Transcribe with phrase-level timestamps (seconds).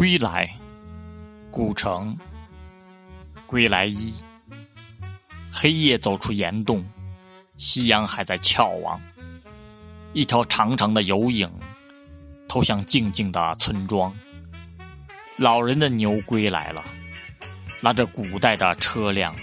[0.00, 0.48] 归来
[1.50, 2.16] 古城
[3.46, 4.14] 归来一。
[5.52, 6.82] 黑夜走出岩洞
[7.58, 8.98] 夕阳还在眺望。
[10.14, 11.52] 一条长长的游影
[12.48, 14.10] 投向静静的村庄。
[15.36, 16.82] 老人的牛归来了
[17.82, 19.36] 拉着古代的车辆